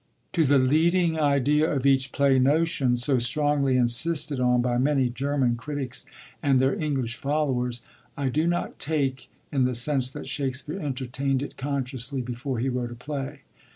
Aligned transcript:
To 0.33 0.45
the 0.45 0.57
Leading 0.57 1.19
Idea 1.19 1.71
of 1.71 1.85
each 1.85 2.11
Play 2.11 2.39
notion, 2.39 2.95
so 2.95 3.19
strongly 3.19 3.77
insisted 3.77 4.39
on 4.39 4.59
by 4.59 4.79
many 4.79 5.09
German 5.09 5.55
critics 5.57 6.07
and 6.41 6.59
their 6.59 6.73
English 6.73 7.17
followers, 7.17 7.83
I 8.17 8.29
do 8.29 8.47
not 8.47 8.79
take, 8.79 9.29
in 9.51 9.65
the 9.65 9.75
sense 9.75 10.09
that 10.09 10.27
Shakspere 10.27 10.79
entertaind 10.79 11.43
it 11.43 11.55
consciously 11.55 12.23
before 12.23 12.57
he 12.57 12.67
wrote 12.67 12.91
a 12.91 12.95
play. 12.95 13.41